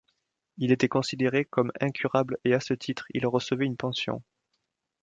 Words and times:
Il 0.57 0.71
était 0.71 0.87
considéré 0.87 1.45
comme 1.45 1.71
incurable 1.79 2.39
et 2.43 2.55
à 2.55 2.59
ce 2.59 2.73
titre, 2.73 3.05
il 3.13 3.27
recevait 3.27 3.67
une 3.67 3.77
pension. 3.77 4.23